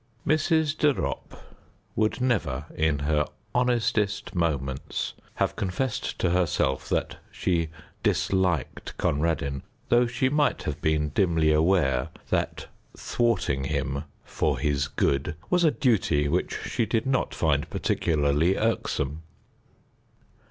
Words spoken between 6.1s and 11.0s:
to herself that she disliked Conradin, though she might have